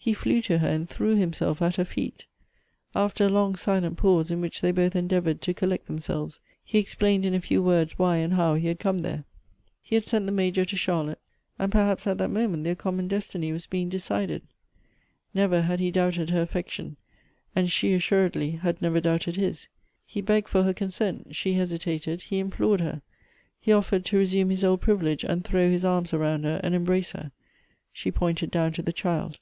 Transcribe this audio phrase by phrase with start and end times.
[0.00, 2.24] He flew to her, and threw himself at her feet.
[2.94, 7.26] After a long, silent pause, in which they both endeavored to collect themselves, he explained
[7.26, 9.24] in a few words why and how he had come tliere.
[9.82, 11.18] He had sent the Major to Charlotte;
[11.58, 12.36] and perhaps Elective Affinities.
[12.38, 14.42] 277 at that moment their common destiny was being decided.
[15.34, 16.96] Never had he doubted her affection,
[17.54, 19.68] and she assuredly had never doubted his.
[20.06, 23.02] He begged for her consent; slie hesitated; he implored her.
[23.60, 27.12] He offered to resume his old privilege, and throw his arms around her, and embrace
[27.12, 27.30] her;
[27.92, 29.38] she pointed down to the child.